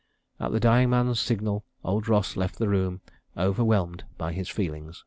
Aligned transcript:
At 0.39 0.51
the 0.51 0.59
dying 0.59 0.89
man's 0.89 1.19
signal, 1.19 1.63
old 1.85 2.07
Ross 2.09 2.35
left 2.35 2.57
the 2.57 2.67
room 2.67 3.01
overwhelmed 3.37 4.03
by 4.17 4.33
his 4.33 4.49
feelings." 4.49 4.99